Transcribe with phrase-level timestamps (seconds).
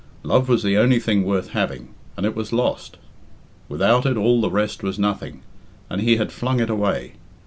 [0.23, 2.97] Love was the only thing worth having, and it was lost.
[3.69, 5.43] Without it all the rest was nothing,
[5.91, 7.13] and he had flung it away.